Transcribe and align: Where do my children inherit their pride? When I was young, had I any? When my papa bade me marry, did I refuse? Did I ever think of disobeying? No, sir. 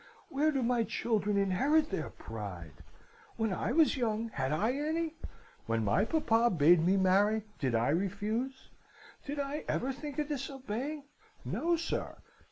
Where 0.29 0.51
do 0.51 0.63
my 0.63 0.83
children 0.83 1.37
inherit 1.37 1.91
their 1.91 2.09
pride? 2.09 2.81
When 3.37 3.53
I 3.53 3.71
was 3.71 3.97
young, 3.97 4.29
had 4.29 4.51
I 4.51 4.71
any? 4.71 5.13
When 5.67 5.83
my 5.85 6.05
papa 6.05 6.49
bade 6.49 6.83
me 6.83 6.97
marry, 6.97 7.43
did 7.59 7.75
I 7.75 7.89
refuse? 7.89 8.69
Did 9.27 9.39
I 9.39 9.63
ever 9.67 9.93
think 9.93 10.17
of 10.17 10.27
disobeying? 10.27 11.03
No, 11.45 11.75
sir. 11.75 12.17